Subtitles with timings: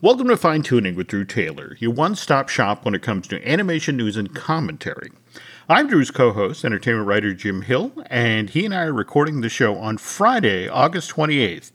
[0.00, 3.44] Welcome to Fine Tuning with Drew Taylor, your one stop shop when it comes to
[3.48, 5.10] animation news and commentary.
[5.68, 9.48] I'm Drew's co host, entertainment writer Jim Hill, and he and I are recording the
[9.48, 11.72] show on Friday, August 28th.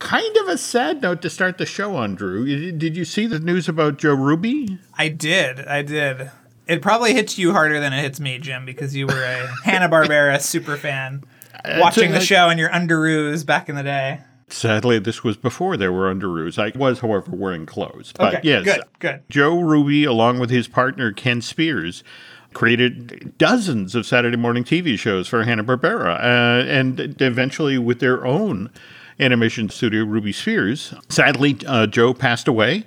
[0.00, 2.72] Kind of a sad note to start the show on, Drew.
[2.72, 4.80] Did you see the news about Joe Ruby?
[4.98, 5.60] I did.
[5.60, 6.32] I did.
[6.66, 9.88] It probably hits you harder than it hits me, Jim, because you were a Hanna
[9.88, 11.22] Barbera super fan,
[11.64, 14.22] uh, watching the show in your underoos back in the day.
[14.48, 16.58] Sadly, this was before they were under underoos.
[16.58, 18.12] I was, however, wearing clothes.
[18.16, 19.22] But Okay, yes, good, good.
[19.28, 22.04] Joe Ruby, along with his partner Ken Spears,
[22.52, 28.24] created dozens of Saturday morning TV shows for Hanna Barbera, uh, and eventually with their
[28.24, 28.70] own
[29.18, 30.94] animation studio, Ruby Spears.
[31.08, 32.84] Sadly, uh, Joe passed away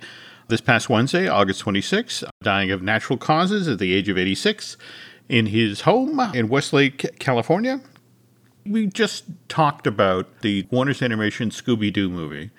[0.48, 4.76] this past Wednesday, August 26, dying of natural causes at the age of 86
[5.28, 7.80] in his home in Westlake, California.
[8.66, 12.50] We just talked about the Warner's Animation Scooby Doo movie.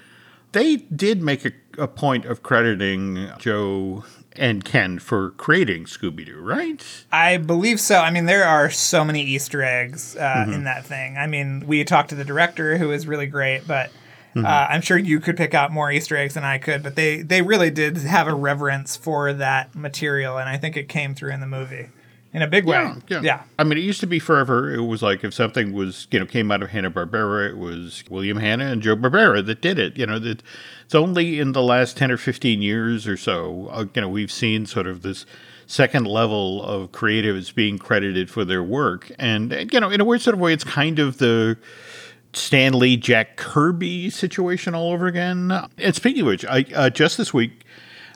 [0.52, 4.04] They did make a, a point of crediting Joe
[4.35, 6.84] and Ken for creating Scooby Doo, right?
[7.12, 7.99] I believe so.
[7.99, 10.54] I mean, there are so many Easter eggs uh, Mm-hmm.
[10.54, 11.18] in that thing.
[11.18, 13.91] I mean, we talked to the director, who is really great, but
[14.35, 14.45] Mm-hmm.
[14.45, 16.84] uh, I'm sure you could pick out more Easter eggs than I could.
[16.84, 20.88] But they they really did have a reverence for that material, and I think it
[20.88, 21.90] came through in the movie
[22.34, 22.76] in a big way.
[23.22, 23.44] yeah.
[23.58, 24.74] I mean, it used to be forever.
[24.74, 28.04] It was like if something was, you know, came out of Hanna Barbera, it was
[28.10, 29.98] William Hanna and Joe Barbera that did it.
[29.98, 30.44] You know, that
[30.85, 34.32] it's only in the last ten or fifteen years or so, uh, you know, we've
[34.32, 35.26] seen sort of this
[35.66, 40.22] second level of creatives being credited for their work, and you know, in a weird
[40.22, 41.57] sort of way, it's kind of the
[42.34, 45.52] Stan Lee Jack Kirby situation all over again.
[45.77, 47.66] And speaking of which, I uh, just this week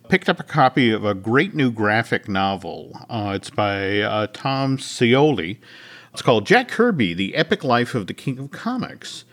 [0.09, 2.97] picked up a copy of a great new graphic novel.
[3.09, 5.57] Uh, it's by uh, Tom Scioli.
[6.11, 9.25] It's called Jack Kirby: The Epic Life of the King of Comics.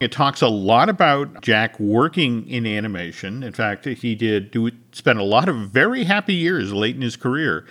[0.00, 3.42] It talks a lot about Jack working in animation.
[3.42, 7.16] In fact, he did do spend a lot of very happy years late in his
[7.16, 7.66] career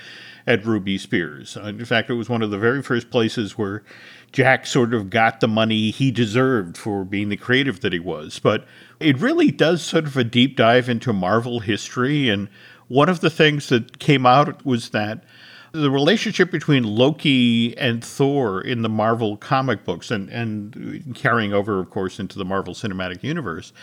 [0.46, 1.56] at Ruby Spears.
[1.56, 3.84] Uh, In fact, it was one of the very first places where
[4.32, 8.40] Jack sort of got the money he deserved for being the creative that he was.
[8.40, 8.66] But
[9.00, 12.30] it really does sort of a deep dive into Marvel history.
[12.30, 12.50] And
[12.88, 15.24] one of the things that came out was that
[15.72, 21.80] the relationship between Loki and Thor in the Marvel comic books and, and carrying over,
[21.80, 23.74] of course, into the Marvel Cinematic Universe,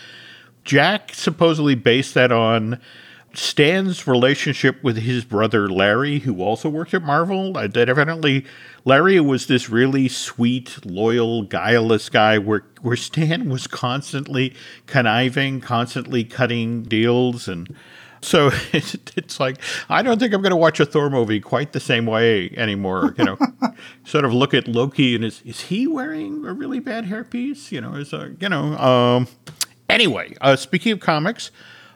[0.63, 2.81] Jack supposedly based that on
[3.37, 7.57] Stan's relationship with his brother Larry, who also worked at Marvel.
[7.57, 8.45] Uh, That evidently
[8.83, 14.53] Larry was this really sweet, loyal, guileless guy where, where Stan was constantly
[14.85, 17.75] conniving, constantly cutting deals and
[18.21, 19.57] so it's like
[19.87, 23.13] I don't think I'm going to watch a Thor movie quite the same way anymore.
[23.17, 23.37] You know,
[24.03, 27.71] sort of look at Loki and is is he wearing a really bad hairpiece?
[27.71, 28.75] You know, is a you know.
[28.77, 29.27] Um,
[29.89, 31.51] anyway, uh, speaking of comics,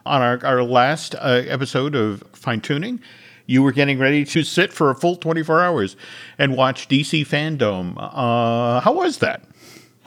[0.10, 3.00] on our our last uh, episode of Fine Tuning.
[3.46, 5.96] You were getting ready to sit for a full 24 hours
[6.38, 7.94] and watch DC Fandom.
[7.98, 9.42] Uh, how was that?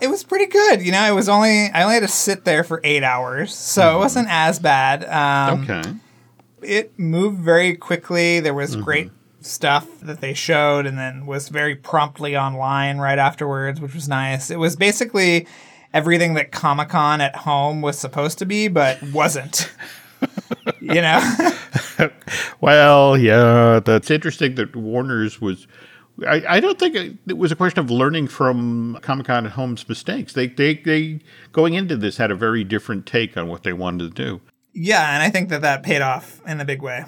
[0.01, 0.81] It was pretty good.
[0.83, 3.97] You know, it was only I only had to sit there for eight hours, so
[3.97, 5.05] it wasn't as bad.
[5.05, 5.93] Um, Okay.
[6.63, 8.41] it moved very quickly.
[8.41, 13.81] There was great stuff that they showed and then was very promptly online right afterwards,
[13.81, 14.51] which was nice.
[14.51, 15.47] It was basically
[15.95, 19.73] everything that Comic Con at home was supposed to be, but wasn't.
[20.81, 21.49] you know?
[22.61, 25.67] Well, yeah, that's interesting that Warner's was.
[26.27, 29.53] I, I don't think it, it was a question of learning from Comic Con at
[29.53, 30.33] Home's mistakes.
[30.33, 31.21] They, they, they,
[31.51, 34.41] going into this, had a very different take on what they wanted to do.
[34.73, 37.05] yeah, and I think that that paid off in a big way.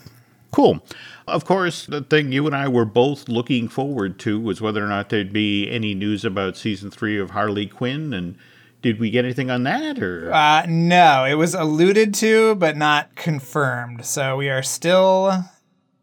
[0.50, 0.84] Cool.
[1.28, 4.89] Of course, the thing you and I were both looking forward to was whether or
[4.89, 8.12] not there'd be any news about season three of Harley Quinn.
[8.12, 8.37] And
[8.84, 9.99] did we get anything on that?
[10.00, 14.05] Or Uh, no, it was alluded to, but not confirmed.
[14.05, 15.43] So we are still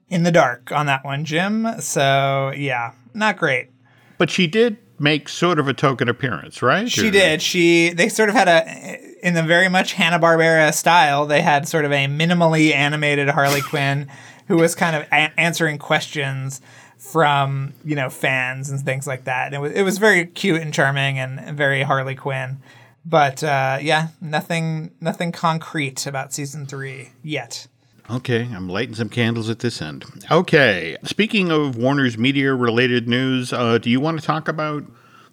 [0.09, 1.67] in the dark on that one, Jim.
[1.79, 3.69] So yeah, not great.
[4.17, 6.89] but she did make sort of a token appearance, right?
[6.91, 7.41] She Or- did.
[7.41, 11.25] She they sort of had a in the very much Hanna Barbera style.
[11.27, 14.07] They had sort of a minimally animated Harley Quinn
[14.47, 16.61] who was kind of a- answering questions
[17.01, 19.47] from you know fans and things like that.
[19.47, 22.59] And it was it was very cute and charming and very Harley Quinn.
[23.03, 27.67] But uh, yeah, nothing nothing concrete about season three yet.
[28.09, 30.05] Okay, I'm lighting some candles at this end.
[30.29, 34.83] Okay, speaking of Warner's media related news, uh, do you want to talk about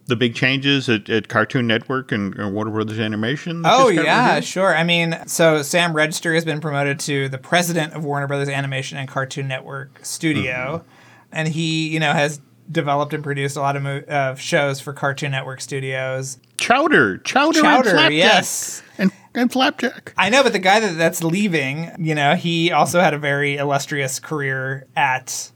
[0.06, 3.62] the big changes at, at Cartoon Network and, and Warner Brothers Animation?
[3.66, 4.44] Oh yeah, revealed?
[4.44, 4.76] sure.
[4.76, 8.96] I mean, so Sam Register has been promoted to the president of Warner Brothers Animation
[8.96, 10.84] and Cartoon Network Studio,
[11.32, 12.40] and he, you know, has
[12.70, 16.38] developed and produced a lot of, mo- of shows for Cartoon Network Studios.
[16.58, 18.12] Chowder, Chowder, Chowder, and Flapjack.
[18.12, 18.82] yes.
[18.98, 20.12] And, and Flapjack.
[20.16, 23.56] I know, but the guy that, that's leaving, you know, he also had a very
[23.56, 25.50] illustrious career at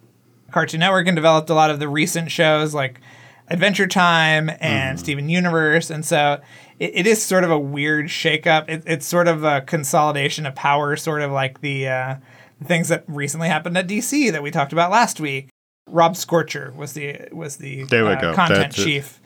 [0.51, 3.01] Cartoon Network and developed a lot of the recent shows like
[3.49, 5.91] Adventure Time and Steven Universe.
[5.91, 6.41] And so
[6.79, 8.69] it, it is sort of a weird shakeup.
[8.69, 12.17] It, it's sort of a consolidation of power, sort of like the uh,
[12.65, 15.49] things that recently happened at DC that we talked about last week.
[15.87, 18.35] Rob Sorcher was the was the There we uh, go.
[18.35, 18.85] content That's it.
[18.85, 19.21] chief.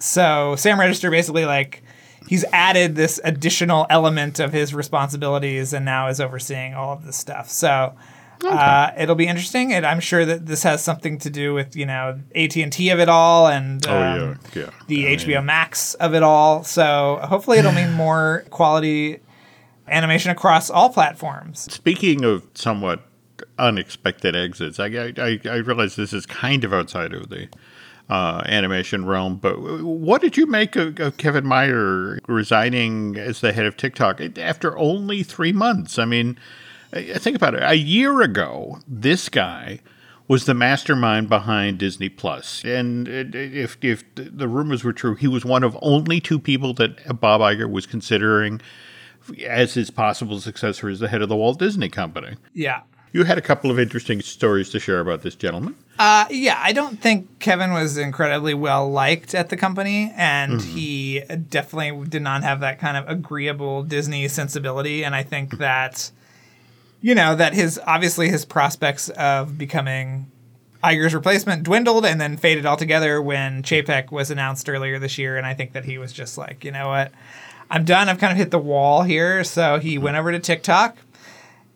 [0.00, 1.82] So Sam Register basically like
[2.26, 7.16] he's added this additional element of his responsibilities and now is overseeing all of this
[7.16, 7.48] stuff.
[7.50, 7.94] So
[8.44, 11.84] uh, it'll be interesting, and I'm sure that this has something to do with you
[11.86, 14.70] know AT and T of it all and Oh, um, yeah, yeah.
[14.88, 16.64] the I HBO Max of it all.
[16.64, 19.20] So hopefully it'll mean more quality
[19.88, 21.72] animation across all platforms.
[21.72, 23.02] Speaking of somewhat
[23.58, 27.48] unexpected exits, I, I, I realize this is kind of outside of the
[28.08, 33.52] uh, animation realm, but what did you make of, of Kevin Mayer resigning as the
[33.52, 35.98] head of TikTok after only three months?
[35.98, 36.36] I mean,
[36.92, 37.62] think about it.
[37.62, 39.78] A year ago, this guy
[40.26, 45.44] was the mastermind behind Disney Plus, and if if the rumors were true, he was
[45.44, 48.60] one of only two people that Bob Iger was considering
[49.46, 52.36] as his possible successor as the head of the Walt Disney Company.
[52.54, 52.82] Yeah.
[53.12, 55.74] You had a couple of interesting stories to share about this gentleman.
[55.98, 60.76] Uh, yeah, I don't think Kevin was incredibly well liked at the company, and mm-hmm.
[60.76, 65.04] he definitely did not have that kind of agreeable Disney sensibility.
[65.04, 65.60] And I think mm-hmm.
[65.60, 66.10] that,
[67.00, 70.30] you know, that his obviously his prospects of becoming
[70.82, 73.90] Iger's replacement dwindled and then faded altogether when mm-hmm.
[73.90, 75.36] Chapek was announced earlier this year.
[75.36, 77.12] And I think that he was just like, you know what,
[77.70, 78.08] I'm done.
[78.08, 79.44] I've kind of hit the wall here.
[79.44, 80.96] So he went over to TikTok,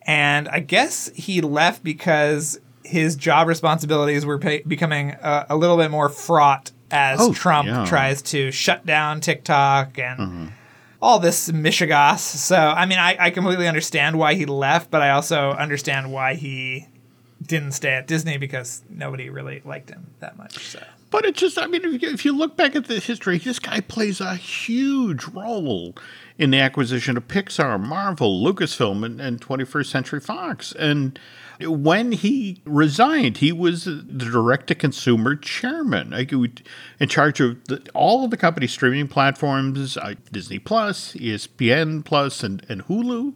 [0.06, 5.76] and I guess he left because his job responsibilities were pa becoming a, a little
[5.76, 7.84] bit more fraught as Oh, Trump yeah.
[7.86, 10.46] tries to shut down TikTok and mm-hmm.
[11.00, 12.18] all this mishigas.
[12.18, 16.34] So, I mean, I, I completely understand why he left, but I also understand why
[16.34, 16.86] he
[17.42, 20.58] didn't stay at Disney because nobody really liked him that much.
[20.58, 20.82] So.
[21.14, 23.60] But it just, I mean, if you, if you look back at the history, this
[23.60, 25.94] guy plays a huge role
[26.38, 30.72] in the acquisition of Pixar, Marvel, Lucasfilm, and, and 21st Century Fox.
[30.72, 31.16] And
[31.60, 37.86] when he resigned, he was the direct to consumer chairman, like, in charge of the,
[37.94, 43.34] all of the company's streaming platforms uh, Disney Plus, ESPN Plus, and, and Hulu.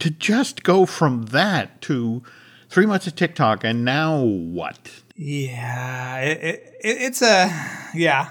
[0.00, 2.24] To just go from that to
[2.68, 5.02] three months of TikTok, and now what?
[5.20, 7.50] Yeah, it, it, it, it's a
[7.92, 8.30] yeah,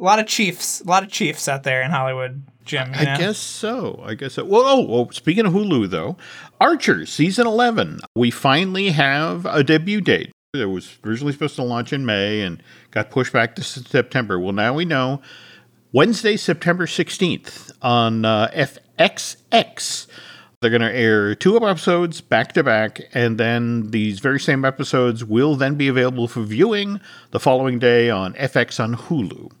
[0.00, 2.94] a lot of chiefs, a lot of chiefs out there in Hollywood, Jim.
[2.94, 4.02] you I guess so.
[4.02, 4.44] I guess so.
[4.46, 6.16] Well, oh, oh, speaking of Hulu, though,
[6.62, 10.32] Archer season 11, we finally have a debut date.
[10.54, 14.40] It was originally supposed to launch in May and got pushed back to September.
[14.40, 15.20] Well, now we know
[15.92, 20.06] Wednesday, September 16th on uh, FXX.
[20.60, 25.24] They're going to air two episodes back to back, and then these very same episodes
[25.24, 27.00] will then be available for viewing
[27.30, 29.52] the following day on FX on Hulu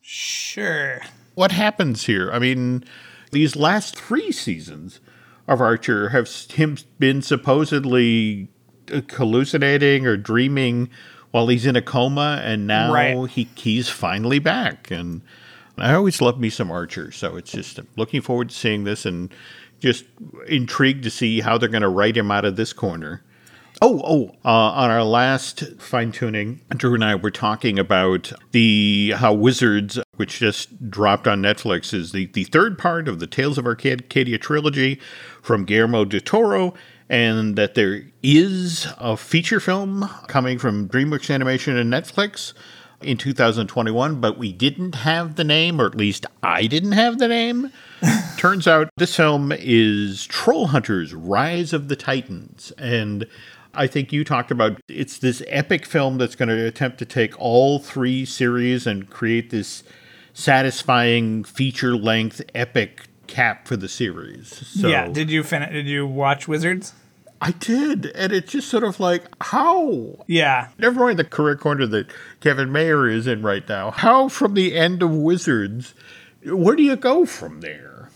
[0.00, 1.00] Sure.
[1.34, 2.30] what happens here?
[2.32, 2.84] I mean,
[3.30, 4.98] these last three seasons
[5.46, 8.48] of Archer have him been supposedly
[8.92, 10.90] uh, hallucinating or dreaming
[11.30, 13.30] while he's in a coma, and now Right.
[13.30, 14.90] he he's finally back.
[14.90, 15.22] And
[15.78, 19.06] I always love me some Archer, so it's just I'm looking forward to seeing this
[19.06, 19.32] and
[19.80, 20.04] just
[20.46, 23.22] intrigued to see how they're going to write him out of this corner.
[23.82, 24.36] Oh, oh!
[24.44, 29.98] Uh, on our last fine tuning, Drew and I were talking about the how Wizards,
[30.16, 34.36] which just dropped on Netflix, is the, the third part of the Tales of Arcadia
[34.36, 35.00] trilogy
[35.40, 36.74] from Guillermo del Toro,
[37.08, 42.52] and that there is a feature film coming from DreamWorks Animation and Netflix
[43.02, 47.28] in 2021, but we didn't have the name, or at least I didn't have the
[47.28, 47.72] name.
[48.36, 52.72] Turns out this film is Trollhunters Rise of the Titans.
[52.78, 53.26] And
[53.74, 57.38] I think you talked about it's this epic film that's going to attempt to take
[57.40, 59.82] all three series and create this
[60.32, 64.48] satisfying feature length epic cap for the series.
[64.66, 65.08] So yeah.
[65.08, 66.94] Did you fin- Did you watch Wizards?
[67.40, 68.06] I did.
[68.14, 70.24] And it's just sort of like, how?
[70.26, 70.68] Yeah.
[70.78, 72.08] Never mind the career corner that
[72.40, 73.90] Kevin Mayer is in right now.
[73.90, 75.94] How, from the end of Wizards,
[76.44, 78.10] where do you go from there?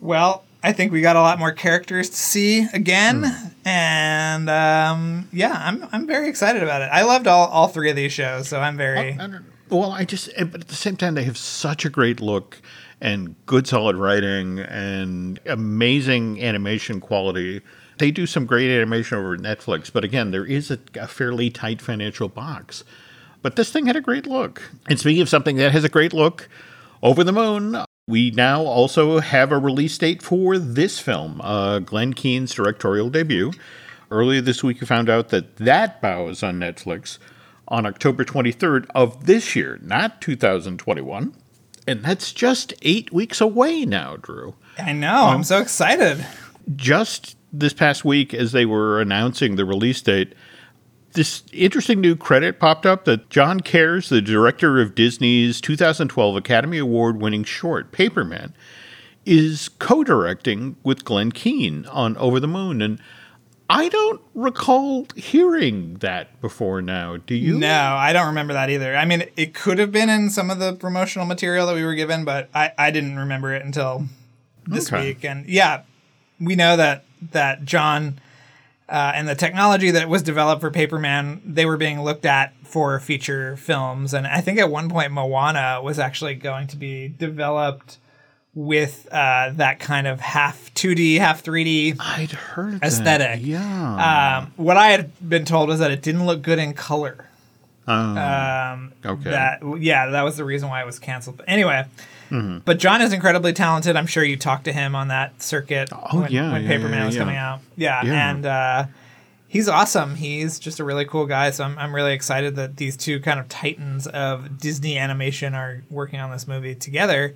[0.00, 3.24] Well, I think we got a lot more characters to see again,
[3.64, 6.86] and um, yeah, I'm I'm very excited about it.
[6.92, 10.04] I loved all, all three of these shows, so I'm very I don't, well, I
[10.04, 12.60] just, eh, but at the same time, they have such a great look
[13.00, 17.60] and good, solid writing and amazing animation quality.
[17.98, 21.82] They do some great animation over Netflix, but again, there is a, a fairly tight
[21.82, 22.84] financial box.
[23.42, 24.62] But this thing had a great look.
[24.88, 26.48] And speaking of something that has a great look,
[27.02, 32.14] Over the Moon, we now also have a release date for this film, uh, Glen
[32.14, 33.52] Keane's directorial debut.
[34.10, 37.18] Earlier this week, we found out that that bow is on Netflix
[37.68, 41.34] on October 23rd of this year, not 2021.
[41.86, 44.54] And that's just eight weeks away now, Drew.
[44.78, 45.26] I know.
[45.26, 46.24] I'm so excited.
[46.76, 50.34] Just this past week, as they were announcing the release date,
[51.14, 56.78] this interesting new credit popped up that John Kahrs, the director of Disney's 2012 Academy
[56.78, 58.52] Award winning short, Paperman,
[59.24, 62.82] is co directing with Glen Keane on Over the Moon.
[62.82, 63.00] And
[63.70, 67.16] I don't recall hearing that before now.
[67.16, 67.58] Do you?
[67.58, 68.94] No, I don't remember that either.
[68.96, 71.94] I mean, it could have been in some of the promotional material that we were
[71.94, 74.04] given, but I, I didn't remember it until
[74.66, 75.08] this Okay.
[75.08, 75.24] week.
[75.24, 75.82] And yeah,
[76.40, 78.18] we know that that John
[78.88, 82.98] uh, and the technology that was developed for Paperman, they were being looked at for
[83.00, 84.14] feature films.
[84.14, 87.98] And I think at one point, Moana was actually going to be developed
[88.54, 93.40] with uh, that kind of half 2D, half 3D I'd heard Aesthetic.
[93.40, 93.46] That.
[93.46, 94.38] Yeah.
[94.38, 97.26] um, what I had been told was that it didn't look good in color.
[97.86, 99.30] Um, Um, Okay.
[99.30, 101.36] That yeah, that was the reason why it was canceled.
[101.36, 101.84] But anyway,
[102.30, 102.58] Mm-hmm.
[102.64, 103.96] but John is incredibly talented.
[103.96, 106.90] I'm sure you talked to him on that circuit Oh, when, yeah, when yeah, Paperman
[106.92, 107.60] yeah, was coming out.
[107.76, 108.30] Yeah, Yeah.
[108.30, 108.84] and uh,
[109.48, 110.14] he's awesome.
[110.16, 111.50] He's just a really cool guy.
[111.50, 115.82] So I'm I'm really excited that these two kind of titans of Disney animation are
[115.90, 117.34] working on this movie together.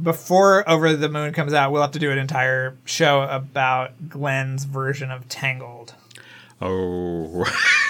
[0.00, 4.64] Before Over the Moon comes out, we'll have to do an entire show about Glen's
[4.64, 5.94] version of Tangled.
[6.60, 7.44] oh.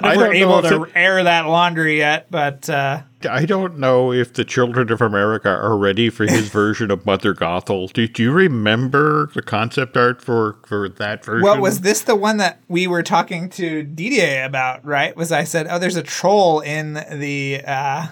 [0.00, 4.12] I we're able if to it- air that laundry yet, but uh, I don't know
[4.12, 7.92] if the children of America are ready for his version of Mother Gothel.
[7.92, 11.42] Do, do you remember the concept art for, for that version?
[11.44, 14.84] well, was this the one that we were talking to Didier about?
[14.84, 15.16] Right?
[15.16, 18.06] Was I said, "Oh, there's a troll in the uh,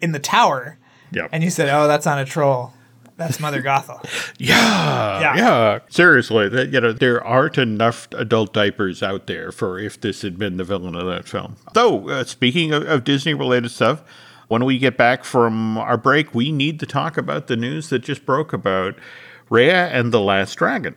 [0.00, 0.78] in the tower,"
[1.12, 1.30] Yep.
[1.32, 2.72] and you said, "Oh, that's not a troll,
[3.16, 4.02] that's Mother Gothel."
[4.38, 5.36] yeah, Yeah.
[5.36, 10.22] yeah, Seriously, that you know there aren't enough adult diapers out there for if this
[10.22, 11.56] had been the villain of that film.
[11.74, 14.02] Though, uh, speaking of, of Disney-related stuff,
[14.48, 18.00] when we get back from our break, we need to talk about the news that
[18.00, 18.94] just broke about
[19.50, 20.96] Raya and the Last Dragon.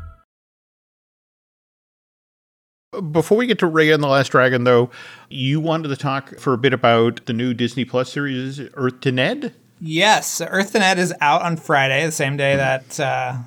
[2.99, 4.89] Before we get to Raya and the Last Dragon, though,
[5.29, 9.13] you wanted to talk for a bit about the new Disney Plus series, Earth to
[9.13, 9.53] Ned.
[9.79, 13.37] yes, Earth to Ned is out on Friday, the same day that uh,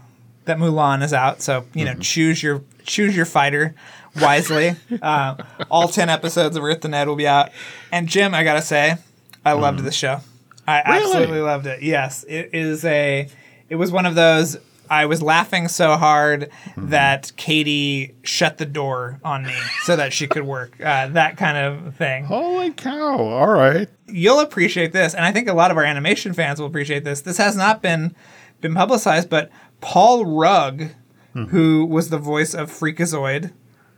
[0.47, 1.43] that Mulan is out.
[1.43, 3.75] So you know, choose your choose your fighter
[4.19, 4.77] wisely.
[5.03, 5.37] uh,
[5.71, 7.51] all ten episodes of Earth to Ned will be out.
[7.93, 8.97] And Jim, I gotta say,
[9.45, 10.21] I loved the show.
[10.67, 11.05] I Really?
[11.05, 11.83] absolutely loved it.
[11.83, 13.29] Yes, it is a.
[13.69, 14.57] It was one of those.
[14.95, 20.27] I was laughing so hard that Katie shut the door on me so that she
[20.27, 20.81] could work.
[20.81, 22.25] Uh, that kind of thing.
[22.25, 23.19] Holy cow!
[23.19, 23.89] All right.
[24.07, 27.23] You'll appreciate this, and I think a lot of our animation fans will appreciate this.
[27.23, 28.15] This has not been
[28.61, 30.91] been publicized, but Paul Rugg,
[31.35, 33.53] who was the voice of Freakazoid,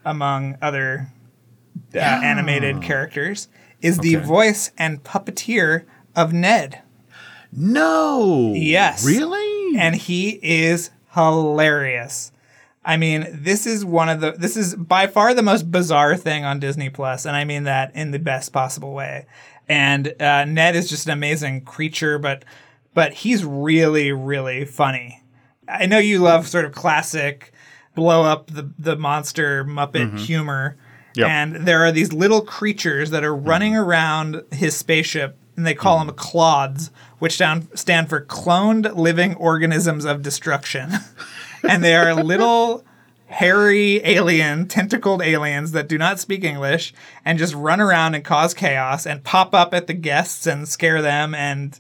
[0.05, 1.09] among other
[1.95, 3.49] uh, animated characters,
[3.83, 5.85] is the voice and puppeteer
[6.15, 6.83] of Ned.
[7.53, 8.53] No.
[8.55, 9.07] Yes.
[9.07, 9.56] Really?
[9.79, 12.33] And he is hilarious.
[12.85, 16.45] I mean, this is one of the this is by far the most bizarre thing
[16.45, 19.27] on Disney Plus, and I mean that in the best possible way.
[19.69, 22.45] And uh, Ned is just an amazing creature, but
[22.95, 25.23] but he's really really funny.
[25.69, 27.53] I know you love sort of classic
[27.97, 30.77] blow up the the monster Muppet humor.
[31.17, 31.29] Yep.
[31.29, 35.99] And there are these little creatures that are running around his spaceship, and they call
[35.99, 40.93] them clods, which stand, stand for cloned living organisms of destruction.
[41.69, 42.85] and they are little
[43.27, 46.95] hairy alien, tentacled aliens that do not speak English
[47.25, 51.03] and just run around and cause chaos and pop up at the guests and scare
[51.03, 51.35] them.
[51.35, 51.79] And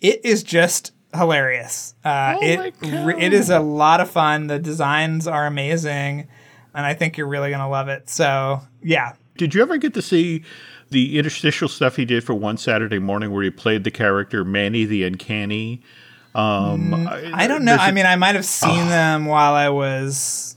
[0.00, 1.94] it is just hilarious.
[2.04, 4.46] Uh, Oh it it is a lot of fun.
[4.46, 6.28] The designs are amazing,
[6.74, 8.08] and I think you're really gonna love it.
[8.08, 10.42] So yeah, Did you ever get to see
[10.90, 14.84] the interstitial stuff he did for one Saturday morning where he played the character Manny
[14.84, 15.82] the Uncanny?
[16.34, 17.74] Um, I don't know.
[17.74, 20.56] I mean, I might have seen them while I was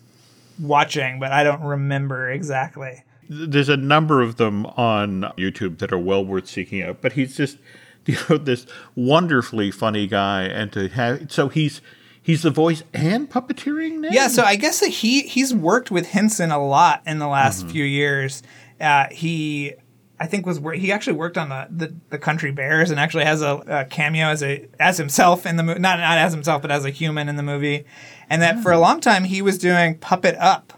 [0.59, 3.03] watching, but I don't remember exactly.
[3.29, 7.01] there's a number of them on YouTube that are well worth seeking out.
[7.01, 7.57] But he's just
[8.05, 11.81] you know this wonderfully funny guy, and to have so he's
[12.21, 14.09] he's the voice and puppeteering now.
[14.11, 17.67] Yeah, so I guess that he he's worked with Henson a lot in the last
[17.67, 18.43] few years.
[18.79, 19.73] Uh, he,
[20.21, 23.25] I think, was wor- he actually worked on the, the, the Country Bears and actually
[23.25, 26.61] has a, a cameo as a as himself in the movie, not not as himself,
[26.61, 27.85] but as a human in the movie.
[28.29, 30.73] And that for a long time he was doing Puppet Up,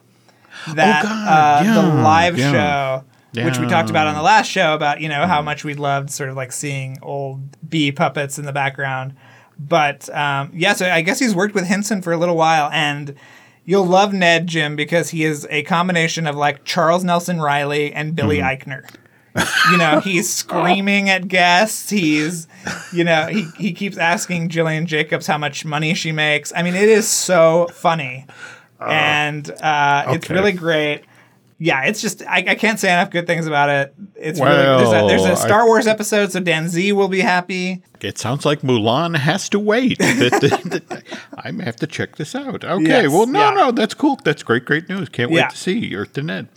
[0.73, 2.51] that God, uh, the live yeah.
[2.51, 3.05] show.
[3.43, 6.09] Which we talked about on the last show about you know how much we loved
[6.09, 9.13] sort of like seeing old bee puppets in the background,
[9.59, 13.15] but um, yeah, so I guess he's worked with Henson for a little while, and
[13.65, 18.15] you'll love Ned Jim because he is a combination of like Charles Nelson Reilly and
[18.15, 18.87] Billy Eichner.
[19.71, 21.89] You know, he's screaming at guests.
[21.89, 22.47] He's,
[22.91, 26.53] you know, he, he keeps asking Gillian Jacobs how much money she makes.
[26.55, 28.27] I mean, it is so funny,
[28.79, 31.03] and uh, it's really great.
[31.59, 33.95] Yeah, it's just I, I can't say enough good things about it.
[34.15, 37.21] It's really there's a, there's a Star I- Wars episode, so Dan Z will be
[37.21, 37.81] happy.
[38.01, 39.97] It sounds like Mulan has to wait.
[40.01, 42.65] I may have to check this out.
[42.65, 42.83] Okay.
[43.03, 43.53] Yes, well, no, yeah.
[43.53, 44.19] no, that's cool.
[44.25, 45.07] That's great, great news.
[45.09, 45.47] Can't wait Yeah.
[45.47, 46.49] to see Earth to Ned.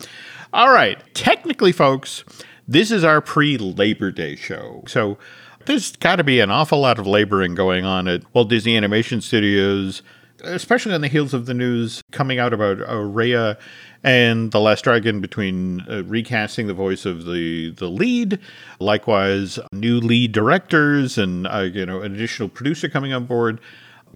[0.53, 0.97] All right.
[1.13, 2.25] Technically, folks,
[2.67, 4.83] this is our pre Labor Day show.
[4.87, 5.17] So
[5.65, 9.21] there's got to be an awful lot of laboring going on at Walt Disney Animation
[9.21, 10.01] Studios,
[10.43, 13.57] especially on the heels of the news coming out about Raya
[14.03, 18.39] and The Last Dragon between uh, recasting the voice of the, the lead,
[18.79, 23.59] likewise new lead directors and uh, you know an additional producer coming on board.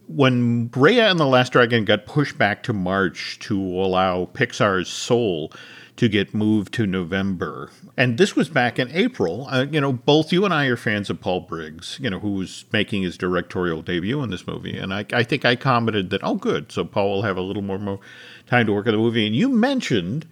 [0.08, 5.52] When Raya and the Last Dragon got pushed back to March to allow Pixar's Soul
[5.98, 9.48] to get moved to November, and this was back in April.
[9.50, 12.32] Uh, you know, both you and I are fans of Paul Briggs, you know, who
[12.32, 16.22] was making his directorial debut in this movie, and I, I think I commented that,
[16.24, 18.00] oh, good, so Paul will have a little more, more
[18.48, 19.28] time to work on the movie.
[19.28, 20.28] And you mentioned,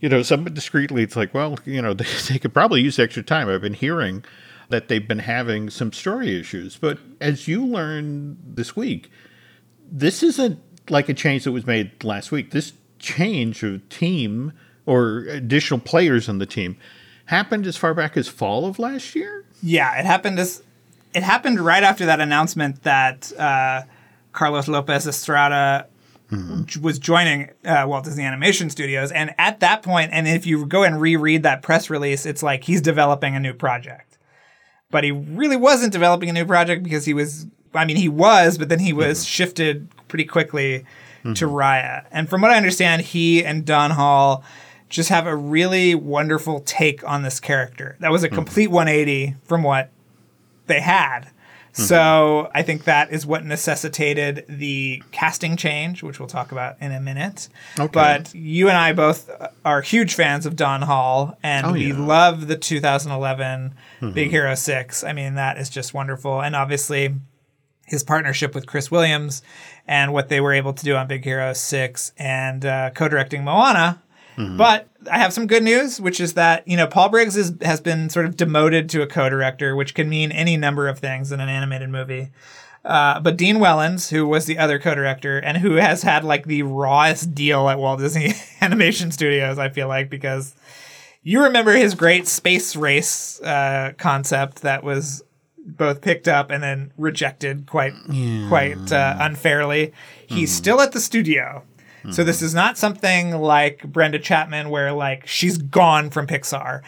[0.00, 3.22] you know, somewhat discreetly, it's like, well, you know, they, they could probably use extra
[3.22, 3.48] time.
[3.48, 4.24] I've been hearing
[4.68, 9.10] that they've been having some story issues, but as you learned this week,
[9.90, 12.50] this isn't like a change that was made last week.
[12.50, 14.52] This change of team
[14.88, 16.76] or additional players on the team
[17.26, 19.44] happened as far back as fall of last year.
[19.62, 20.62] Yeah, it happened as
[21.12, 23.82] it happened right after that announcement that uh,
[24.32, 25.86] Carlos Lopez Estrada
[26.64, 30.64] j- was joining uh, Walt Disney Animation Studios, and at that point, and if you
[30.64, 34.16] go and reread that press release, it's like he's developing a new project,
[34.90, 37.46] but he really wasn't developing a new project because he was.
[37.74, 40.86] I mean, he was, but then he was shifted pretty quickly
[41.34, 42.06] to Raya.
[42.10, 44.42] And from what I understand, he and Don Hall
[44.88, 47.96] just have a really wonderful take on this character.
[48.00, 48.34] That was a hmm.
[48.34, 49.90] complete 180 from what
[50.66, 51.30] they had.
[51.78, 52.52] So mm-hmm.
[52.56, 57.00] I think that is what necessitated the casting change, which we'll talk about in a
[57.00, 57.48] minute.
[57.78, 57.90] Okay.
[57.92, 59.30] But you and I both
[59.64, 61.98] are huge fans of Don Hall, and Oh, we yeah.
[61.98, 64.30] love the 2011 Big mm-hmm.
[64.30, 65.04] Hero 6.
[65.04, 66.40] I mean, that is just wonderful.
[66.40, 67.14] And obviously,
[67.86, 69.42] his partnership with Chris Williams
[69.86, 73.44] and what they were able to do on Big Hero 6 and uh, co directing
[73.44, 74.02] Moana.
[74.56, 77.80] But I have some good news, which is that, you know, Paul Briggs is, has
[77.80, 81.32] been sort of demoted to a co director, which can mean any number of things
[81.32, 82.30] in an animated movie.
[82.84, 86.62] Uh, but Dean Wellins, who was the other co-director and who has had like the
[86.62, 90.54] rawest deal at Walt Disney Animation Studios, I feel like, because
[91.22, 95.22] you remember his great space race uh, concept that was
[95.58, 97.92] both picked up and then rejected quite
[98.48, 99.92] quite uh, unfairly.
[100.26, 101.64] He's still at the studio.
[102.10, 106.82] So this is not something like Brenda Chapman where like she's gone from Pixar,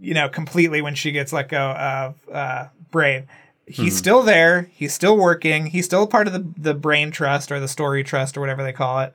[0.00, 3.26] you know, completely when she gets let go of uh, Brave.
[3.66, 4.70] He's still there.
[4.72, 5.66] He's still working.
[5.66, 8.72] He's still part of the the Brain Trust or the Story Trust or whatever they
[8.72, 9.14] call it.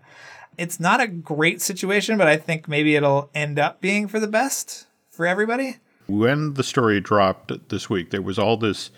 [0.57, 4.27] It's not a great situation, but I think maybe it'll end up being for the
[4.27, 5.77] best for everybody.
[6.07, 8.89] when the story dropped this week, there was all this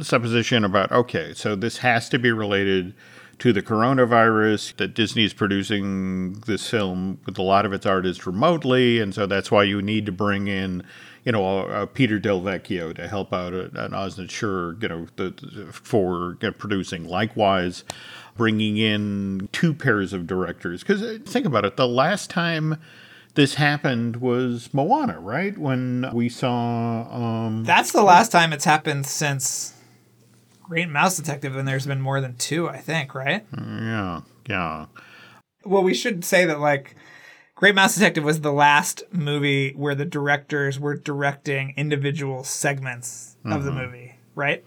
[0.00, 2.94] supposition about okay, so this has to be related
[3.38, 8.98] to the coronavirus, that Disney's producing this film with a lot of its artists remotely,
[8.98, 10.82] and so that's why you need to bring in,
[11.24, 15.06] you know, uh, Peter Del Vecchio to help out at, at Osnat Sure, you know,
[15.16, 17.04] the, the- for you know, producing.
[17.06, 17.84] Likewise,
[18.36, 20.80] bringing in two pairs of directors.
[20.82, 22.76] Because think about it, the last time
[23.34, 25.56] this happened was Moana, right?
[25.58, 29.74] When we saw um, That's the last time it's happened since
[30.68, 33.44] Great Mouse Detective, and there's been more than two, I think, right?
[33.56, 34.86] yeah, yeah.
[35.64, 36.94] Well, we should say that like
[37.54, 43.64] Great Mouse Detective was the last movie where the directors were directing individual segments of
[43.64, 43.80] the mm-hmm.
[43.80, 44.64] movie, right?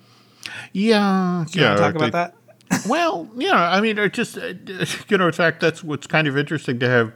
[0.73, 1.69] Yeah, Do you yeah.
[1.69, 2.35] want to talk they- about that?
[2.87, 6.77] Well, yeah, I mean, it just, you know, in fact, that's what's kind of interesting
[6.79, 7.13] to have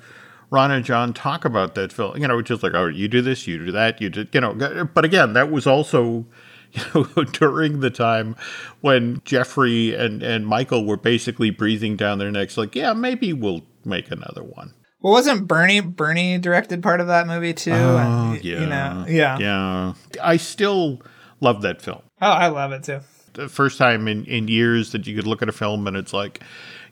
[0.50, 2.18] Ron and John talk about that film.
[2.18, 4.54] You know, just like, oh, you do this, you do that, you did, you know.
[4.94, 6.26] But again, that was also,
[6.94, 8.36] you know, during the time
[8.82, 13.62] when Jeffrey and and Michael were basically breathing down their necks, like, yeah, maybe we'll
[13.86, 14.74] make another one.
[15.02, 17.72] Well, wasn't Bernie Bernie directed part of that movie too?
[17.74, 19.38] Oh, And, yeah, You know, yeah.
[19.38, 19.94] yeah.
[20.24, 21.02] I still
[21.42, 22.02] love that film.
[22.22, 23.02] Oh, I love it too.
[23.34, 26.14] the first time in, in years that you could look at a film and it's
[26.14, 26.42] like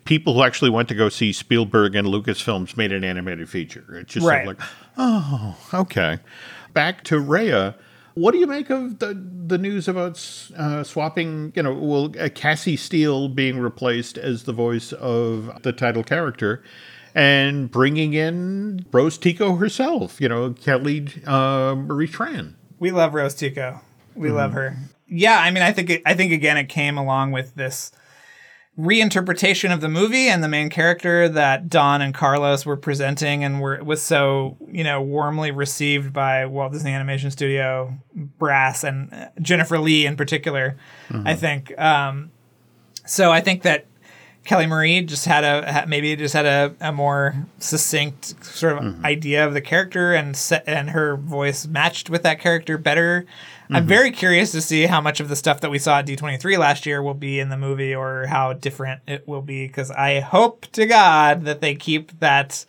[0.03, 3.85] people who actually went to go see Spielberg and Lucasfilms made an animated feature.
[3.97, 4.45] It's just Right.
[4.45, 4.59] like,
[4.97, 6.17] oh, okay.
[6.73, 7.75] Back to Raya.
[8.13, 10.17] What do you make of the the news about
[10.57, 11.53] uh, swapping?
[11.55, 16.61] You know, well, uh, Cassie Steele being replaced as the voice of the title character,
[17.15, 20.19] and bringing in Rose Tico herself.
[20.19, 22.55] You know, Kelly uh, Marie Tran.
[22.79, 23.79] We love Rose Tico.
[24.15, 24.37] We Mm-hmm.
[24.37, 24.75] love her.
[25.07, 27.91] Yeah, I mean, I think it, I think again it came along with this
[28.81, 33.61] reinterpretation of the movie and the main character that Don and Carlos were presenting and
[33.61, 39.27] were was so you know warmly received by Walt Disney Animation Studio brass and uh,
[39.41, 40.77] Jennifer Lee in particular.
[41.25, 41.77] I think.
[41.79, 42.31] Um,
[43.05, 43.85] so I think that
[44.43, 49.45] Kelly Marie just had a maybe just had a, a more succinct sort of idea
[49.45, 53.25] of the character and set, and her voice matched with that character better.
[53.71, 56.57] I'm very curious to see how much of the stuff that we saw at D23
[56.57, 60.19] last year will be in the movie or how different it will be because I
[60.19, 62.65] hope to God that they keep that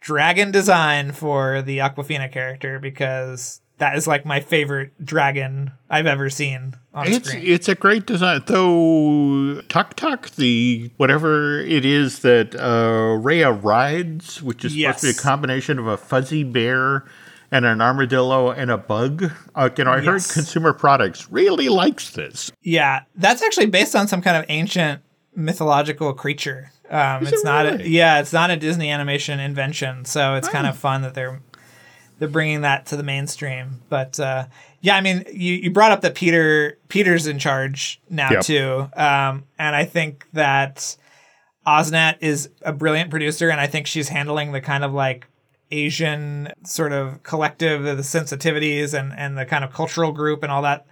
[0.00, 6.28] dragon design for the Awkwafina character because that is like my favorite dragon I've ever
[6.30, 7.42] seen on It's screen.
[7.46, 9.62] it's a great design, though.
[9.68, 15.10] Tuk Tuk, the whatever it is that uh, Raya rides, which is supposed to be
[15.10, 17.04] a combination of a fuzzy bear
[17.52, 19.30] and an armadillo and a bug.
[19.54, 22.50] Uh, you know, I heard Consumer Products really likes this.
[22.62, 25.02] Yeah, that's actually based on some kind of ancient
[25.34, 26.70] mythological creature.
[26.88, 27.66] Um, it's it not.
[27.66, 31.40] A, yeah, it's not a Disney animation invention, so it's kind of fun that they're
[32.18, 33.80] they're bringing that to the mainstream.
[33.88, 34.46] But uh,
[34.80, 38.42] yeah, I mean, you, you brought up that Peter Peter's in charge now Yep.
[38.42, 40.96] too, um, and I think that
[41.66, 45.26] Osnat is a brilliant producer, and I think she's handling the kind of like
[45.70, 50.62] Asian sort of collective, the sensitivities and and the kind of cultural group and all
[50.62, 50.86] that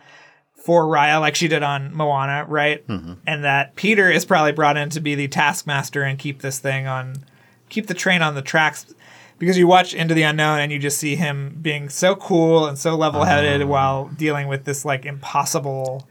[0.68, 2.86] for Raya, like she did on Moana, right?
[2.86, 3.14] Mm-hmm.
[3.26, 6.86] And that Peter is probably brought in to be the taskmaster and keep this thing
[6.86, 7.24] on,
[7.68, 8.92] keep the train on the tracks.
[9.38, 12.76] Because you watch Into the Unknown and you just see him being so cool and
[12.76, 13.66] so level headed ah.
[13.66, 16.08] while dealing with this like impossible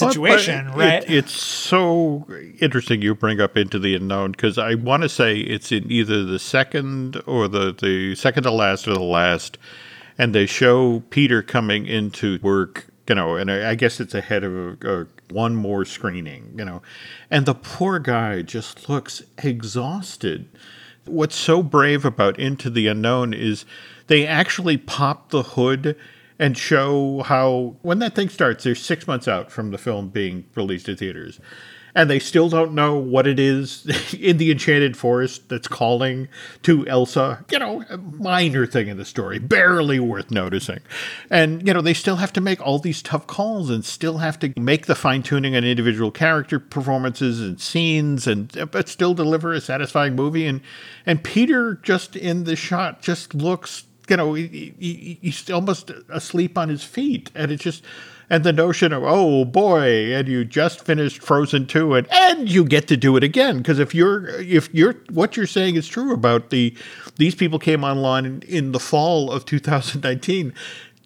[0.00, 1.04] But- but situation, it- right?
[1.10, 2.26] it's so
[2.60, 6.24] interesting you bring up Into the Unknown because I want to say it's in either
[6.24, 9.56] the second or the, the second to last or the last,
[10.18, 14.44] and they show Peter coming into work, you know, and I, I guess it's ahead
[14.44, 14.52] of
[14.84, 16.82] a, a, one more screening, you know,
[17.30, 20.48] and the poor guy just looks exhausted.
[21.06, 23.64] What's so brave about Into the Unknown is
[24.08, 25.96] they actually pop the hood
[26.38, 30.44] and show how when that thing starts, they're six months out from the film being
[30.54, 31.40] released to theaters.
[31.94, 36.28] And they still don't know what it is in the Enchanted Forest that's calling
[36.62, 37.44] to Elsa.
[37.50, 40.78] You know, a minor thing in the story, barely worth noticing.
[41.28, 44.38] And, you know, they still have to make all these tough calls and still have
[44.40, 49.52] to make the fine tuning on individual character performances and scenes and but still deliver
[49.52, 50.46] a satisfying movie.
[50.46, 50.60] And
[51.04, 56.56] and Peter just in the shot just looks you know, he, he, he's almost asleep
[56.56, 57.84] on his feet, and it's just,
[58.30, 62.64] and the notion of oh boy, and you just finished Frozen two, and and you
[62.64, 66.12] get to do it again because if you're if you're what you're saying is true
[66.12, 66.76] about the
[67.16, 70.52] these people came online in, in the fall of 2019.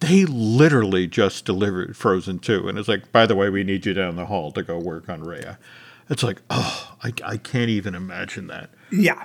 [0.01, 2.69] They literally just delivered Frozen 2.
[2.69, 5.09] And it's like, by the way, we need you down the hall to go work
[5.09, 5.59] on Raya.
[6.11, 8.71] It's like, oh, I, I can't even imagine that.
[8.91, 9.25] yeah,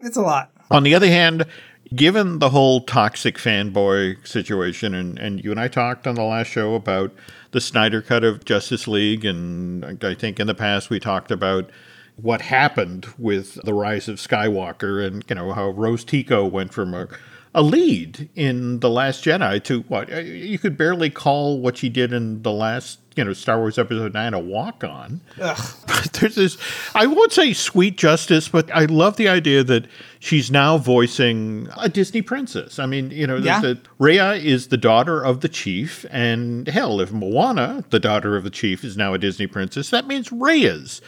[0.00, 0.50] it's a lot.
[0.70, 1.46] On the other hand,
[1.94, 6.48] given the whole toxic fanboy situation, and, and you and I talked on the last
[6.48, 7.12] show about
[7.52, 11.70] the Snyder cut of Justice League, and I think in the past we talked about
[12.16, 16.94] what happened with the rise of Skywalker, and you know how Rose Tico went from
[16.94, 17.08] a
[17.54, 20.10] a lead in the Last Jedi to what?
[20.10, 24.14] You could barely call what she did in the last you know Star Wars Episode
[24.14, 25.20] Nine a walk on.
[25.36, 26.58] There's this
[26.94, 29.86] I won't say sweet justice, but I love the idea that
[30.20, 32.78] she's now voicing a Disney princess.
[32.78, 33.60] I mean, you know, Yeah.
[33.60, 38.44] that Raya is the daughter of the chief, and hell, if Moana, the daughter of
[38.44, 41.00] the chief, is now a Disney princess, that means Raya's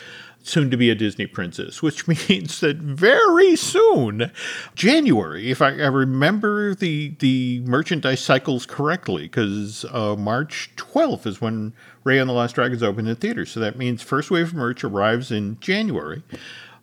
[0.48, 4.30] soon to be a Disney princess, which means that very soon,
[4.74, 11.40] January, if I, I remember the the merchandise cycles correctly, because uh, March 12th is
[11.40, 11.72] when
[12.04, 13.50] Ray and the Last Dragons open in theaters.
[13.50, 16.22] So that means first wave of merch arrives in January.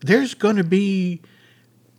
[0.01, 1.21] There's going to be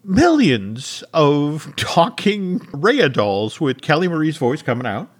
[0.04, 5.10] millions of talking Raya dolls with Kelly Marie's voice coming out.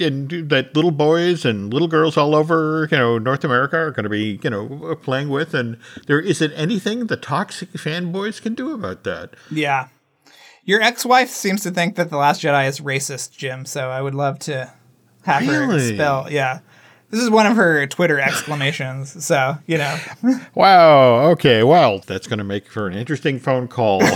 [0.00, 4.04] And that little boys and little girls all over, you know, North America are going
[4.04, 5.52] to be, you know, playing with.
[5.54, 5.76] And
[6.06, 9.34] there isn't anything the toxic fanboys can do about that.
[9.50, 9.88] Yeah.
[10.64, 13.66] Your ex-wife seems to think that the Last Jedi is racist, Jim.
[13.66, 14.72] So I would love to
[15.24, 15.94] have her Really?
[15.94, 16.28] spell.
[16.30, 16.60] Yeah.
[17.10, 19.24] This is one of her Twitter exclamations.
[19.24, 19.98] So you know,
[20.54, 21.30] Wow.
[21.32, 21.62] Okay.
[21.62, 24.00] Well, that's going to make for an interesting phone call.
[24.00, 24.14] when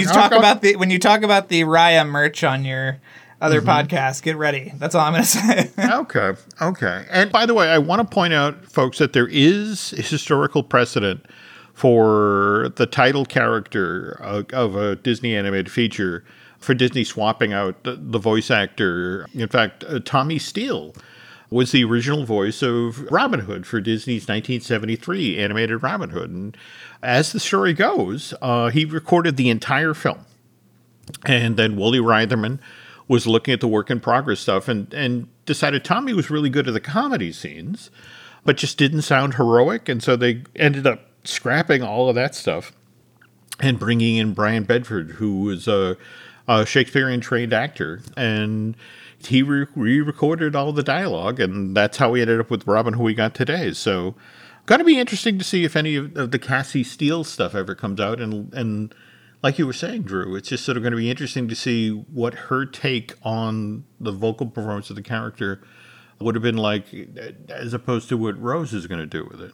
[0.00, 3.00] you uh, talk about the when you talk about the Raya merch on your
[3.42, 4.72] other podcasts, get ready.
[4.76, 5.70] That's all I'm going to say.
[5.78, 6.32] okay.
[6.60, 7.06] Okay.
[7.10, 11.26] And by the way, I want to point out, folks, that there is historical precedent
[11.74, 16.24] for the title character of, of a Disney animated feature
[16.58, 19.26] for Disney swapping out the, the voice actor.
[19.34, 20.94] In fact, uh, Tommy Steele
[21.50, 26.30] was the original voice of Robin Hood for Disney's 1973 animated Robin Hood.
[26.30, 26.56] And
[27.02, 30.24] as the story goes, uh, he recorded the entire film.
[31.26, 32.60] And then Woolie Reitherman
[33.12, 36.66] was looking at the work in progress stuff and, and decided Tommy was really good
[36.66, 37.90] at the comedy scenes,
[38.42, 39.86] but just didn't sound heroic.
[39.86, 42.72] And so they ended up scrapping all of that stuff
[43.60, 45.98] and bringing in Brian Bedford, who was a,
[46.48, 48.00] a Shakespearean trained actor.
[48.16, 48.78] And
[49.18, 49.66] he re
[50.00, 53.34] recorded all the dialogue, and that's how we ended up with Robin, who we got
[53.34, 53.74] today.
[53.74, 54.14] So,
[54.64, 57.74] going to be interesting to see if any of, of the Cassie Steele stuff ever
[57.74, 58.22] comes out.
[58.22, 58.94] And, and
[59.42, 61.90] like you were saying, Drew, it's just sort of going to be interesting to see
[61.90, 65.62] what her take on the vocal performance of the character
[66.20, 66.86] would have been like,
[67.48, 69.52] as opposed to what Rose is going to do with it.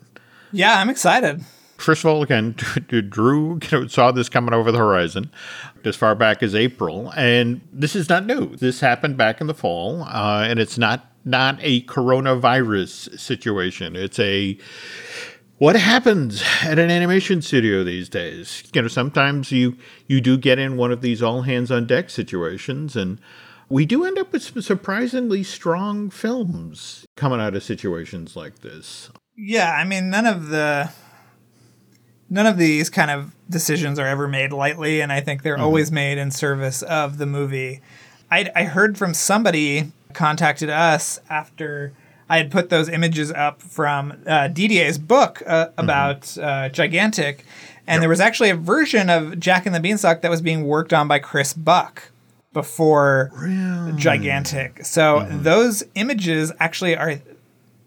[0.53, 1.42] yeah, I'm excited.
[1.79, 2.53] First of all, again,
[2.88, 5.31] Drew you know, saw this coming over the horizon
[5.85, 8.57] as far back as April, and this is not new.
[8.57, 13.94] This happened back in the fall, uh, and it's not not a coronavirus situation.
[13.94, 14.59] It's a
[15.59, 18.62] what happens at an animation studio these days.
[18.73, 22.11] You know, sometimes you you do get in one of these all hands on deck
[22.11, 23.21] situations, and
[23.68, 29.11] we do end up with some surprisingly strong films coming out of situations like this.
[29.37, 30.90] Yeah, I mean, none of the
[32.31, 35.64] none of these kind of decisions are ever made lightly, and I think they're mm-hmm.
[35.64, 37.81] always made in service of the movie.
[38.31, 41.92] I, I heard from somebody contacted us after
[42.29, 47.45] I had put those images up from uh, Didier's book uh, about uh, Gigantic,
[47.87, 50.93] and there was actually a version of Jack and the Beanstalk that was being worked
[50.93, 52.11] on by Chris Buck
[52.53, 53.31] before
[53.97, 54.85] Gigantic.
[54.85, 57.21] So those images actually are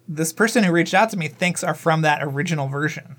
[0.08, 3.16] this person who reached out to me thinks are from that original version.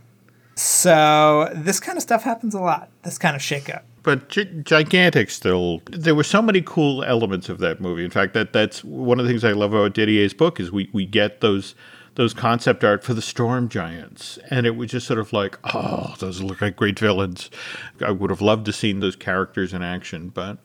[0.55, 2.91] So this kind of stuff happens a lot.
[3.03, 3.83] This kind of shakeup.
[4.03, 5.83] But gigantic still.
[5.91, 8.05] There were so many cool elements of that movie.
[8.05, 10.91] In fact that that's one of the things i love about didier's book is we,
[10.93, 11.75] we get those
[12.15, 14.39] those concept art for the storm giants.
[14.51, 17.51] And it was just sort of like oh those look like great villains.
[18.05, 20.59] I would have loved to seen those characters in action but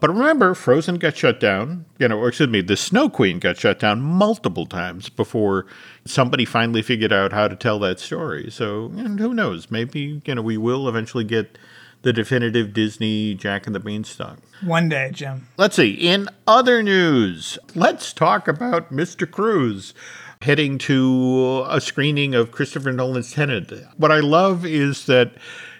[0.00, 1.84] but remember frozen got shut down.
[1.98, 5.66] You know or excuse me the snow queen got shut down multiple times before
[6.06, 8.50] somebody finally figured out how to tell that story.
[8.50, 9.70] So and who knows?
[9.70, 11.58] Maybe you know we will eventually get
[12.02, 14.38] the definitive Disney Jack and the Beanstalk.
[14.62, 15.48] One day, Jim.
[15.56, 15.90] Let's see.
[15.90, 19.30] In other news, let's talk about Mr.
[19.30, 19.94] Cruise
[20.42, 23.72] heading to a screening of Christopher Nolan's Tenet.
[23.96, 25.32] What I love is that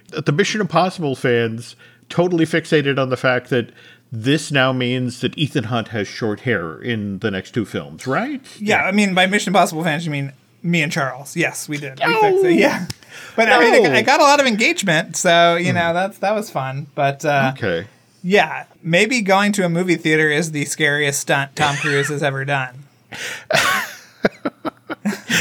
[0.09, 1.77] the Mission Impossible fans
[2.09, 3.71] totally fixated on the fact that
[4.11, 8.41] this now means that Ethan Hunt has short hair in the next two films, right?
[8.59, 11.37] Yeah, I mean by Mission Impossible fans, you mean me and Charles?
[11.37, 12.01] Yes, we did.
[12.01, 12.87] We oh, fixed it, Yeah,
[13.37, 13.93] but I mean, No.
[13.93, 16.87] it got a lot of engagement, so you know that's that was fun.
[16.95, 17.87] But uh, Okay.
[18.23, 22.45] yeah, maybe going to a movie theater is the scariest stunt Tom Cruise has ever
[22.45, 22.85] done.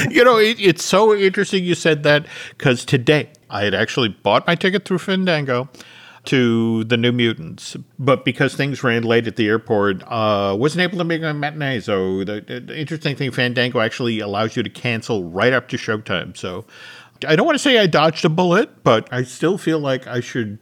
[0.09, 2.25] you know, it, it's so interesting you said that
[2.57, 5.69] because today I had actually bought my ticket through Fandango
[6.25, 10.97] to the New Mutants, but because things ran late at the airport, uh, wasn't able
[10.97, 11.79] to make a matinee.
[11.79, 16.35] So the, the interesting thing, Fandango actually allows you to cancel right up to showtime.
[16.35, 16.65] So
[17.25, 20.19] I don't want to say I dodged a bullet, but I still feel like I
[20.19, 20.59] should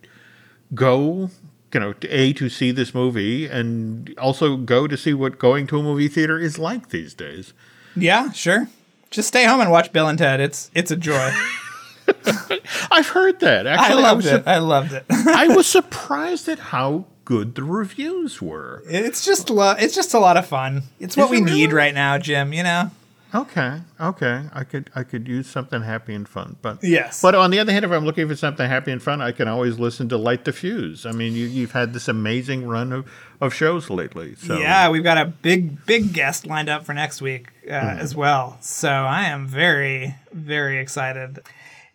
[0.74, 1.30] go.
[1.74, 5.68] You know, to a to see this movie, and also go to see what going
[5.68, 7.54] to a movie theater is like these days.
[7.98, 8.70] Yeah, sure.
[9.10, 10.40] Just stay home and watch Bill and Ted.
[10.40, 11.34] It's it's a joy.
[12.92, 13.68] I've heard that.
[13.68, 14.44] I Actually, loved was it.
[14.48, 15.06] I loved it.
[15.10, 18.84] I was surprised at how good the reviews were.
[18.88, 20.84] It's just lo- it's just a lot of fun.
[21.00, 22.54] It's what Is we it need right now, Jim.
[22.54, 22.92] You know.
[23.34, 27.22] Okay, okay, I could I could use something happy and fun, but Yes.
[27.22, 29.48] But on the other hand, if I'm looking for something happy and fun, I can
[29.48, 31.06] always listen to Light the Fuse.
[31.06, 33.12] I mean, you, you've had this amazing run of,
[33.42, 34.36] of shows lately.
[34.36, 38.00] So Yeah, we've got a big, big guest lined up for next week uh, Hmm.
[38.00, 38.58] as well.
[38.62, 41.40] So I am very, very excited.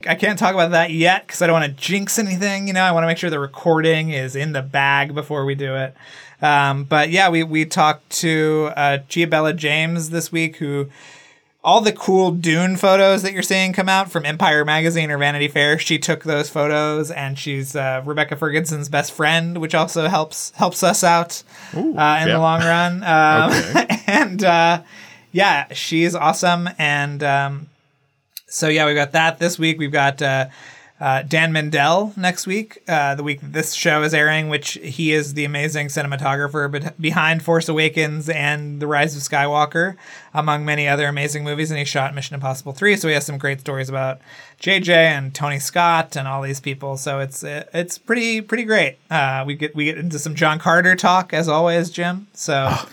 [0.07, 2.66] I can't talk about that yet because I don't want to jinx anything.
[2.66, 5.55] You know, I want to make sure the recording is in the bag before we
[5.55, 5.95] do it.
[6.43, 10.88] Um, but yeah, we we talked to uh, Chiabella James this week, who
[11.62, 15.49] all the cool Dune photos that you're seeing come out from Empire Magazine or Vanity
[15.49, 15.79] Fair.
[15.79, 20.83] She took those photos, and she's uh, Rebecca Ferguson's best friend, which also helps helps
[20.83, 21.42] us out
[21.75, 22.33] Ooh, uh, in yeah.
[22.33, 23.05] the long run.
[23.11, 24.03] Um, Okay.
[24.07, 24.83] and uh,
[25.33, 26.68] yeah, she's awesome.
[26.79, 27.68] And um,
[28.46, 29.79] so yeah, we've got that this week.
[29.79, 30.23] We've got
[31.01, 35.33] uh, Dan Mindel next week, uh, the week this show is airing, which he is
[35.33, 39.97] the amazing cinematographer bet- behind Force Awakens and The Rise of Skywalker,
[40.35, 41.71] among many other amazing movies.
[41.71, 44.21] And he shot Mission Impossible 3, so he has some great stories about
[44.61, 46.99] JJ and Tony Scott and all these people.
[46.99, 48.99] So it's it's pretty pretty great.
[49.11, 52.27] Uh, we get we get into some John Carter talk as always, Jim.
[52.35, 52.73] So.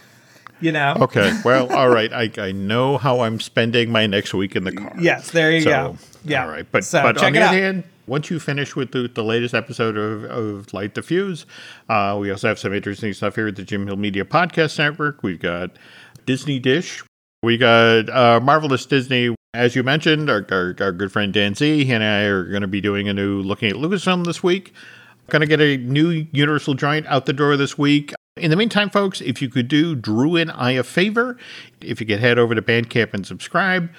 [0.60, 1.39] You know, Okay.
[1.46, 2.12] Well, all right.
[2.12, 4.91] I, I know how I'm spending my next week in the car.
[5.00, 5.98] yes, there you So, go.
[6.26, 6.65] Yeah, All right.
[6.72, 9.98] But, so but on the other hand, once you finish with the, the latest episode
[9.98, 11.46] of, of Light the Fuse,
[11.89, 15.22] uh, we also have some interesting stuff here at the Jim Hill Media Podcast Network.
[15.24, 15.72] We've got
[16.26, 17.04] Disney Dish.
[17.43, 19.36] We got uh, Marvelous Disney.
[19.54, 22.62] As you mentioned, our, our, our good friend Dan Z he and I are going
[22.62, 24.74] to be doing a new Looking at Lucasfilm this week.
[25.30, 28.13] Going to get a new Universal joint out the door this week.
[28.38, 31.38] In the meantime, folks, if you could do Drew and I a favor,
[31.82, 33.89] if you could head over to Bandcamp and subscribe.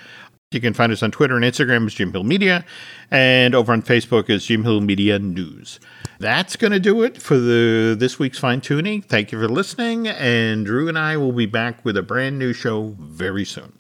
[0.51, 2.65] You can find us on Twitter and Instagram as Jim Hill Media,
[3.11, 5.79] and over on Facebook as Jim Hill Media News.
[6.21, 9.03] That's going to do it for the this week's fine tuning.
[9.03, 12.55] Thank you for listening, and Drew and I will be back with a brand new
[12.55, 13.78] show very soon.